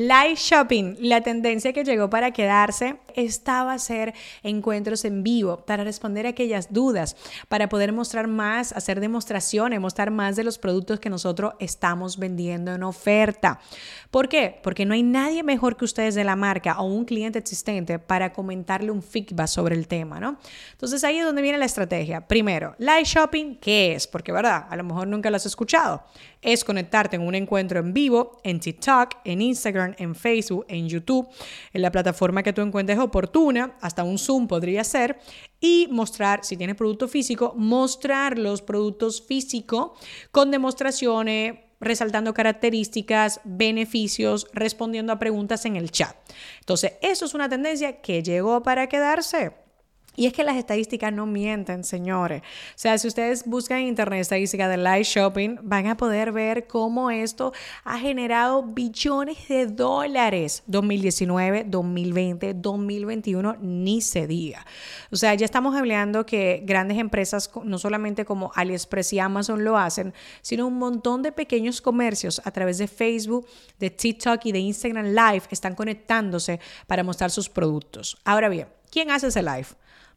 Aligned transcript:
Live 0.00 0.36
shopping, 0.36 0.94
la 1.00 1.22
tendencia 1.22 1.72
que 1.72 1.82
llegó 1.82 2.08
para 2.08 2.30
quedarse, 2.30 3.00
estaba 3.16 3.72
a 3.72 3.78
ser 3.80 4.14
encuentros 4.44 5.04
en 5.04 5.24
vivo 5.24 5.64
para 5.66 5.82
responder 5.82 6.24
a 6.24 6.28
aquellas 6.28 6.72
dudas, 6.72 7.16
para 7.48 7.68
poder 7.68 7.92
mostrar 7.92 8.28
más, 8.28 8.72
hacer 8.72 9.00
demostraciones, 9.00 9.80
mostrar 9.80 10.12
más 10.12 10.36
de 10.36 10.44
los 10.44 10.56
productos 10.56 11.00
que 11.00 11.10
nosotros 11.10 11.54
estamos 11.58 12.16
vendiendo 12.16 12.72
en 12.72 12.84
oferta. 12.84 13.58
¿Por 14.12 14.28
qué? 14.28 14.60
Porque 14.62 14.86
no 14.86 14.94
hay 14.94 15.02
nadie 15.02 15.42
mejor 15.42 15.76
que 15.76 15.84
ustedes 15.84 16.14
de 16.14 16.22
la 16.22 16.36
marca 16.36 16.78
o 16.80 16.84
un 16.84 17.04
cliente 17.04 17.40
existente 17.40 17.98
para 17.98 18.32
comentarle 18.32 18.92
un 18.92 19.02
feedback 19.02 19.48
sobre 19.48 19.74
el 19.74 19.88
tema, 19.88 20.20
¿no? 20.20 20.38
Entonces 20.70 21.02
ahí 21.02 21.18
es 21.18 21.24
donde 21.24 21.42
viene 21.42 21.58
la 21.58 21.64
estrategia. 21.64 22.28
Primero, 22.28 22.76
live 22.78 23.02
shopping, 23.02 23.56
¿qué 23.56 23.96
es? 23.96 24.06
Porque, 24.06 24.30
¿verdad? 24.30 24.66
A 24.70 24.76
lo 24.76 24.84
mejor 24.84 25.08
nunca 25.08 25.28
lo 25.28 25.36
has 25.36 25.46
escuchado. 25.46 26.04
Es 26.42 26.64
conectarte 26.64 27.16
en 27.16 27.22
un 27.22 27.34
encuentro 27.34 27.80
en 27.80 27.92
vivo, 27.92 28.40
en 28.44 28.60
TikTok, 28.60 29.16
en 29.24 29.42
Instagram, 29.42 29.94
en 29.98 30.14
Facebook, 30.14 30.64
en 30.68 30.88
YouTube, 30.88 31.28
en 31.72 31.82
la 31.82 31.90
plataforma 31.90 32.42
que 32.42 32.52
tú 32.52 32.62
encuentres 32.62 32.98
oportuna, 32.98 33.76
hasta 33.80 34.04
un 34.04 34.18
Zoom 34.18 34.46
podría 34.46 34.84
ser, 34.84 35.18
y 35.60 35.88
mostrar, 35.90 36.44
si 36.44 36.56
tienes 36.56 36.76
producto 36.76 37.08
físico, 37.08 37.54
mostrar 37.56 38.38
los 38.38 38.62
productos 38.62 39.24
físicos 39.26 39.92
con 40.30 40.50
demostraciones, 40.50 41.58
resaltando 41.80 42.34
características, 42.34 43.40
beneficios, 43.44 44.46
respondiendo 44.52 45.12
a 45.12 45.18
preguntas 45.18 45.64
en 45.64 45.76
el 45.76 45.90
chat. 45.90 46.16
Entonces, 46.60 46.94
eso 47.02 47.24
es 47.24 47.34
una 47.34 47.48
tendencia 47.48 48.00
que 48.00 48.22
llegó 48.22 48.62
para 48.62 48.88
quedarse. 48.88 49.67
Y 50.18 50.26
es 50.26 50.32
que 50.32 50.42
las 50.42 50.56
estadísticas 50.56 51.12
no 51.12 51.26
mienten, 51.26 51.84
señores. 51.84 52.42
O 52.42 52.72
sea, 52.74 52.98
si 52.98 53.06
ustedes 53.06 53.44
buscan 53.46 53.78
en 53.78 53.86
internet 53.86 54.22
estadísticas 54.22 54.68
de 54.68 54.76
live 54.76 55.04
shopping, 55.04 55.58
van 55.62 55.86
a 55.86 55.96
poder 55.96 56.32
ver 56.32 56.66
cómo 56.66 57.12
esto 57.12 57.52
ha 57.84 58.00
generado 58.00 58.64
billones 58.64 59.46
de 59.46 59.66
dólares. 59.66 60.64
2019, 60.66 61.66
2020, 61.68 62.54
2021, 62.54 63.58
ni 63.60 64.00
se 64.00 64.26
diga. 64.26 64.66
O 65.12 65.16
sea, 65.16 65.34
ya 65.34 65.44
estamos 65.44 65.76
hablando 65.76 66.26
que 66.26 66.64
grandes 66.64 66.98
empresas, 66.98 67.48
no 67.62 67.78
solamente 67.78 68.24
como 68.24 68.50
AliExpress 68.56 69.12
y 69.12 69.20
Amazon 69.20 69.62
lo 69.62 69.78
hacen, 69.78 70.12
sino 70.42 70.66
un 70.66 70.78
montón 70.78 71.22
de 71.22 71.30
pequeños 71.30 71.80
comercios 71.80 72.42
a 72.44 72.50
través 72.50 72.78
de 72.78 72.88
Facebook, 72.88 73.46
de 73.78 73.90
TikTok 73.90 74.44
y 74.46 74.50
de 74.50 74.58
Instagram 74.58 75.14
Live 75.14 75.44
están 75.52 75.76
conectándose 75.76 76.58
para 76.88 77.04
mostrar 77.04 77.30
sus 77.30 77.48
productos. 77.48 78.18
Ahora 78.24 78.48
bien, 78.48 78.66
¿quién 78.90 79.12
hace 79.12 79.28
ese 79.28 79.44
live? 79.44 79.68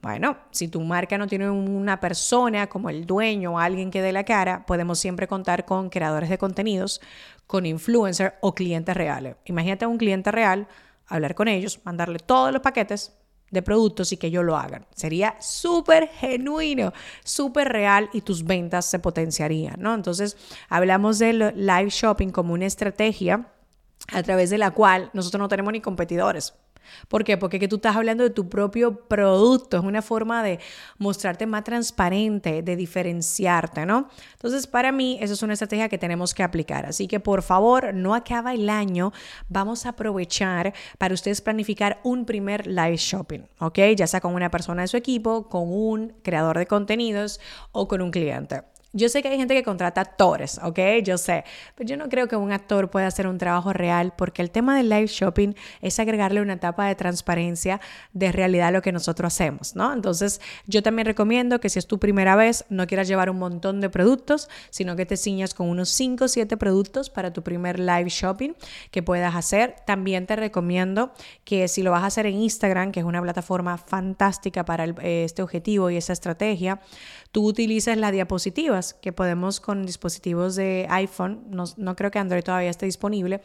Bueno, 0.00 0.36
si 0.52 0.68
tu 0.68 0.80
marca 0.80 1.18
no 1.18 1.26
tiene 1.26 1.50
una 1.50 1.98
persona 1.98 2.68
como 2.68 2.88
el 2.88 3.04
dueño 3.04 3.54
o 3.54 3.58
alguien 3.58 3.90
que 3.90 4.00
dé 4.00 4.12
la 4.12 4.24
cara, 4.24 4.64
podemos 4.64 4.98
siempre 5.00 5.26
contar 5.26 5.64
con 5.64 5.90
creadores 5.90 6.30
de 6.30 6.38
contenidos, 6.38 7.00
con 7.48 7.66
influencers 7.66 8.34
o 8.40 8.54
clientes 8.54 8.96
reales. 8.96 9.36
Imagínate 9.46 9.84
a 9.84 9.88
un 9.88 9.98
cliente 9.98 10.30
real, 10.30 10.68
hablar 11.06 11.34
con 11.34 11.48
ellos, 11.48 11.80
mandarle 11.84 12.20
todos 12.20 12.52
los 12.52 12.62
paquetes 12.62 13.18
de 13.50 13.62
productos 13.62 14.12
y 14.12 14.16
que 14.18 14.28
ellos 14.28 14.44
lo 14.44 14.56
hagan. 14.56 14.86
Sería 14.94 15.36
súper 15.40 16.08
genuino, 16.08 16.92
súper 17.24 17.68
real 17.68 18.08
y 18.12 18.20
tus 18.20 18.44
ventas 18.44 18.84
se 18.84 18.98
potenciarían, 18.98 19.80
¿no? 19.80 19.94
Entonces, 19.94 20.36
hablamos 20.68 21.18
del 21.18 21.54
live 21.56 21.90
shopping 21.90 22.28
como 22.28 22.52
una 22.52 22.66
estrategia 22.66 23.48
a 24.12 24.22
través 24.22 24.50
de 24.50 24.58
la 24.58 24.70
cual 24.70 25.10
nosotros 25.12 25.40
no 25.40 25.48
tenemos 25.48 25.72
ni 25.72 25.80
competidores. 25.80 26.54
¿Por 27.08 27.24
qué? 27.24 27.36
Porque 27.36 27.58
que 27.58 27.68
tú 27.68 27.76
estás 27.76 27.96
hablando 27.96 28.24
de 28.24 28.30
tu 28.30 28.48
propio 28.48 29.00
producto, 29.08 29.78
es 29.78 29.84
una 29.84 30.02
forma 30.02 30.42
de 30.42 30.58
mostrarte 30.98 31.46
más 31.46 31.64
transparente, 31.64 32.62
de 32.62 32.76
diferenciarte, 32.76 33.86
¿no? 33.86 34.08
Entonces, 34.32 34.66
para 34.66 34.92
mí, 34.92 35.18
eso 35.20 35.34
es 35.34 35.42
una 35.42 35.52
estrategia 35.54 35.88
que 35.88 35.98
tenemos 35.98 36.34
que 36.34 36.42
aplicar. 36.42 36.86
Así 36.86 37.06
que, 37.08 37.20
por 37.20 37.42
favor, 37.42 37.94
no 37.94 38.14
acaba 38.14 38.54
el 38.54 38.68
año, 38.70 39.12
vamos 39.48 39.86
a 39.86 39.90
aprovechar 39.90 40.74
para 40.98 41.14
ustedes 41.14 41.40
planificar 41.40 42.00
un 42.02 42.24
primer 42.24 42.66
live 42.66 42.96
shopping, 42.96 43.40
¿ok? 43.58 43.78
Ya 43.96 44.06
sea 44.06 44.20
con 44.20 44.34
una 44.34 44.50
persona 44.50 44.82
de 44.82 44.88
su 44.88 44.96
equipo, 44.96 45.48
con 45.48 45.72
un 45.72 46.14
creador 46.22 46.58
de 46.58 46.66
contenidos 46.66 47.40
o 47.72 47.88
con 47.88 48.00
un 48.00 48.10
cliente. 48.10 48.62
Yo 48.92 49.10
sé 49.10 49.22
que 49.22 49.28
hay 49.28 49.36
gente 49.36 49.54
que 49.54 49.62
contrata 49.62 50.00
actores, 50.00 50.58
¿ok? 50.62 50.78
Yo 51.04 51.18
sé, 51.18 51.44
pero 51.74 51.86
yo 51.86 51.96
no 51.98 52.08
creo 52.08 52.26
que 52.26 52.36
un 52.36 52.52
actor 52.52 52.88
pueda 52.88 53.06
hacer 53.06 53.26
un 53.26 53.36
trabajo 53.36 53.74
real 53.74 54.14
porque 54.16 54.40
el 54.40 54.50
tema 54.50 54.76
del 54.76 54.88
live 54.88 55.08
shopping 55.08 55.54
es 55.82 55.98
agregarle 55.98 56.40
una 56.40 56.54
etapa 56.54 56.86
de 56.86 56.94
transparencia 56.94 57.80
de 58.14 58.32
realidad 58.32 58.68
a 58.68 58.70
lo 58.70 58.80
que 58.80 58.90
nosotros 58.90 59.34
hacemos, 59.34 59.76
¿no? 59.76 59.92
Entonces, 59.92 60.40
yo 60.66 60.82
también 60.82 61.04
recomiendo 61.04 61.60
que 61.60 61.68
si 61.68 61.78
es 61.78 61.86
tu 61.86 61.98
primera 61.98 62.34
vez, 62.34 62.64
no 62.70 62.86
quieras 62.86 63.08
llevar 63.08 63.28
un 63.28 63.38
montón 63.38 63.82
de 63.82 63.90
productos, 63.90 64.48
sino 64.70 64.96
que 64.96 65.04
te 65.04 65.18
ciñas 65.18 65.52
con 65.52 65.68
unos 65.68 65.90
5 65.90 66.24
o 66.24 66.28
7 66.28 66.56
productos 66.56 67.10
para 67.10 67.32
tu 67.32 67.42
primer 67.42 67.78
live 67.78 68.08
shopping 68.08 68.54
que 68.90 69.02
puedas 69.02 69.34
hacer. 69.34 69.76
También 69.86 70.26
te 70.26 70.34
recomiendo 70.34 71.12
que 71.44 71.68
si 71.68 71.82
lo 71.82 71.90
vas 71.90 72.04
a 72.04 72.06
hacer 72.06 72.24
en 72.24 72.36
Instagram, 72.36 72.92
que 72.92 73.00
es 73.00 73.06
una 73.06 73.20
plataforma 73.20 73.76
fantástica 73.76 74.64
para 74.64 74.86
este 75.02 75.42
objetivo 75.42 75.90
y 75.90 75.96
esa 75.98 76.14
estrategia, 76.14 76.80
tú 77.32 77.44
utilices 77.44 77.96
las 77.96 78.12
que 79.00 79.12
podemos 79.12 79.60
con 79.60 79.84
dispositivos 79.84 80.56
de 80.56 80.86
iPhone, 80.90 81.44
no, 81.50 81.64
no 81.76 81.96
creo 81.96 82.10
que 82.10 82.18
Android 82.18 82.42
todavía 82.42 82.70
esté 82.70 82.86
disponible, 82.86 83.40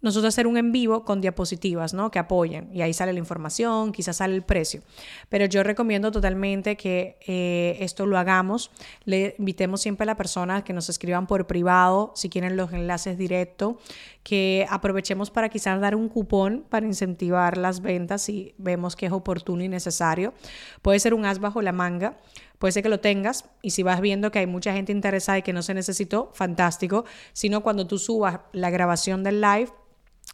nosotros 0.00 0.32
hacer 0.32 0.46
un 0.46 0.56
en 0.56 0.70
vivo 0.70 1.04
con 1.04 1.20
diapositivas, 1.20 1.92
¿no? 1.92 2.12
Que 2.12 2.20
apoyen 2.20 2.68
y 2.72 2.82
ahí 2.82 2.92
sale 2.92 3.12
la 3.12 3.18
información, 3.18 3.90
quizás 3.90 4.18
sale 4.18 4.34
el 4.34 4.42
precio. 4.42 4.82
Pero 5.28 5.46
yo 5.46 5.64
recomiendo 5.64 6.12
totalmente 6.12 6.76
que 6.76 7.18
eh, 7.26 7.76
esto 7.80 8.06
lo 8.06 8.16
hagamos. 8.16 8.70
Le 9.04 9.34
invitemos 9.38 9.80
siempre 9.80 10.04
a 10.04 10.06
la 10.06 10.16
persona 10.16 10.62
que 10.62 10.72
nos 10.72 10.88
escriban 10.88 11.26
por 11.26 11.48
privado, 11.48 12.12
si 12.14 12.28
quieren 12.28 12.56
los 12.56 12.72
enlaces 12.72 13.18
directos, 13.18 13.76
que 14.22 14.66
aprovechemos 14.70 15.30
para 15.32 15.48
quizás 15.48 15.80
dar 15.80 15.96
un 15.96 16.08
cupón 16.08 16.64
para 16.68 16.86
incentivar 16.86 17.56
las 17.56 17.80
ventas 17.80 18.22
si 18.22 18.54
vemos 18.56 18.94
que 18.94 19.06
es 19.06 19.12
oportuno 19.12 19.64
y 19.64 19.68
necesario. 19.68 20.32
Puede 20.80 21.00
ser 21.00 21.12
un 21.12 21.24
as 21.24 21.40
bajo 21.40 21.60
la 21.60 21.72
manga. 21.72 22.18
Puede 22.58 22.72
ser 22.72 22.82
que 22.82 22.88
lo 22.88 23.00
tengas 23.00 23.44
y 23.62 23.70
si 23.70 23.82
vas 23.82 24.00
viendo 24.00 24.30
que 24.30 24.40
hay 24.40 24.46
mucha 24.46 24.72
gente 24.72 24.92
interesada 24.92 25.38
y 25.38 25.42
que 25.42 25.52
no 25.52 25.62
se 25.62 25.74
necesitó, 25.74 26.30
fantástico. 26.34 27.04
Sino 27.32 27.62
cuando 27.62 27.86
tú 27.86 27.98
subas 27.98 28.40
la 28.52 28.70
grabación 28.70 29.22
del 29.22 29.40
live, 29.40 29.70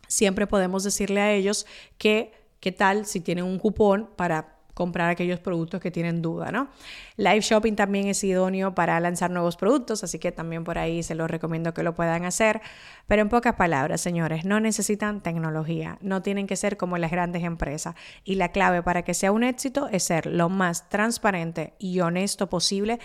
siempre 0.08 0.46
podemos 0.46 0.84
decirle 0.84 1.20
a 1.20 1.32
ellos 1.32 1.66
que 1.98 2.32
qué 2.60 2.72
tal 2.72 3.04
si 3.04 3.20
tienen 3.20 3.44
un 3.44 3.58
cupón 3.58 4.08
para 4.16 4.53
comprar 4.74 5.08
aquellos 5.08 5.40
productos 5.40 5.80
que 5.80 5.90
tienen 5.90 6.20
duda, 6.20 6.50
¿no? 6.50 6.68
Live 7.16 7.40
shopping 7.40 7.74
también 7.74 8.08
es 8.08 8.22
idóneo 8.24 8.74
para 8.74 8.98
lanzar 9.00 9.30
nuevos 9.30 9.56
productos, 9.56 10.04
así 10.04 10.18
que 10.18 10.32
también 10.32 10.64
por 10.64 10.78
ahí 10.78 11.02
se 11.02 11.14
los 11.14 11.30
recomiendo 11.30 11.72
que 11.72 11.82
lo 11.82 11.94
puedan 11.94 12.24
hacer. 12.24 12.60
Pero 13.06 13.22
en 13.22 13.28
pocas 13.28 13.54
palabras, 13.54 14.00
señores, 14.00 14.44
no 14.44 14.60
necesitan 14.60 15.22
tecnología, 15.22 15.98
no 16.00 16.22
tienen 16.22 16.46
que 16.46 16.56
ser 16.56 16.76
como 16.76 16.98
las 16.98 17.10
grandes 17.10 17.44
empresas. 17.44 17.94
Y 18.24 18.34
la 18.34 18.50
clave 18.50 18.82
para 18.82 19.02
que 19.02 19.14
sea 19.14 19.32
un 19.32 19.44
éxito 19.44 19.88
es 19.90 20.02
ser 20.02 20.26
lo 20.26 20.48
más 20.48 20.88
transparente 20.88 21.74
y 21.78 22.00
honesto 22.00 22.50
posible 22.50 22.98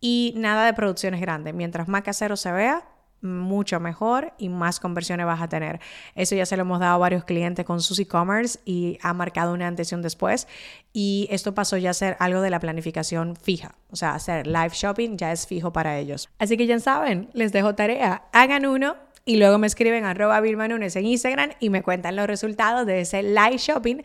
y 0.00 0.34
nada 0.36 0.66
de 0.66 0.74
producciones 0.74 1.20
grandes. 1.20 1.54
Mientras 1.54 1.88
más 1.88 2.02
casero 2.02 2.36
se 2.36 2.52
vea, 2.52 2.84
mucho 3.20 3.80
mejor 3.80 4.32
y 4.38 4.48
más 4.48 4.80
conversiones 4.80 5.26
vas 5.26 5.40
a 5.40 5.48
tener. 5.48 5.80
Eso 6.14 6.34
ya 6.34 6.46
se 6.46 6.56
lo 6.56 6.62
hemos 6.62 6.80
dado 6.80 6.94
a 6.94 6.98
varios 6.98 7.24
clientes 7.24 7.64
con 7.64 7.80
sus 7.80 7.98
e-commerce 7.98 8.58
y 8.64 8.98
ha 9.02 9.12
marcado 9.14 9.52
una 9.52 9.66
antes 9.66 9.92
y 9.92 9.94
un 9.94 10.02
después. 10.02 10.46
Y 10.92 11.28
esto 11.30 11.54
pasó 11.54 11.76
ya 11.76 11.90
a 11.90 11.94
ser 11.94 12.16
algo 12.20 12.40
de 12.40 12.50
la 12.50 12.60
planificación 12.60 13.36
fija. 13.36 13.74
O 13.90 13.96
sea, 13.96 14.14
hacer 14.14 14.46
live 14.46 14.72
shopping 14.72 15.16
ya 15.16 15.32
es 15.32 15.46
fijo 15.46 15.72
para 15.72 15.98
ellos. 15.98 16.28
Así 16.38 16.56
que 16.56 16.66
ya 16.66 16.78
saben, 16.78 17.30
les 17.32 17.52
dejo 17.52 17.74
tarea. 17.74 18.24
Hagan 18.32 18.66
uno 18.66 18.96
y 19.28 19.38
luego 19.38 19.58
me 19.58 19.66
escriben 19.66 20.04
arroba 20.04 20.40
Vilma 20.40 20.66
en 20.66 21.04
Instagram 21.04 21.50
y 21.58 21.68
me 21.68 21.82
cuentan 21.82 22.14
los 22.14 22.28
resultados 22.28 22.86
de 22.86 23.00
ese 23.00 23.24
live 23.24 23.58
shopping 23.58 24.02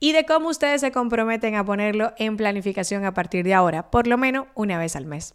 y 0.00 0.12
de 0.12 0.24
cómo 0.24 0.48
ustedes 0.48 0.80
se 0.80 0.90
comprometen 0.90 1.56
a 1.56 1.64
ponerlo 1.64 2.14
en 2.16 2.38
planificación 2.38 3.04
a 3.04 3.12
partir 3.12 3.44
de 3.44 3.52
ahora, 3.52 3.90
por 3.90 4.06
lo 4.06 4.16
menos 4.16 4.46
una 4.54 4.78
vez 4.78 4.96
al 4.96 5.04
mes. 5.04 5.34